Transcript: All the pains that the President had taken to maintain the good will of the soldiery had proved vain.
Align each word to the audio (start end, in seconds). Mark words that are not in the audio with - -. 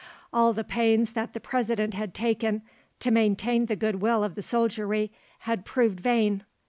All 0.33 0.51
the 0.51 0.63
pains 0.63 1.11
that 1.13 1.33
the 1.33 1.39
President 1.39 1.93
had 1.93 2.15
taken 2.15 2.63
to 3.01 3.11
maintain 3.11 3.67
the 3.67 3.75
good 3.75 4.01
will 4.01 4.23
of 4.23 4.33
the 4.33 4.41
soldiery 4.41 5.11
had 5.41 5.63
proved 5.63 5.99
vain. 5.99 6.43